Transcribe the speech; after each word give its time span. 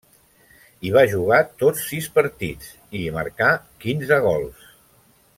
Hi 0.85 0.91
va 0.95 1.01
jugar 1.11 1.39
tots 1.63 1.83
sis 1.89 2.07
partits, 2.17 2.71
i 2.99 3.01
hi 3.03 3.13
marcà 3.19 3.51
quinze 3.85 4.19
gols. 4.29 4.65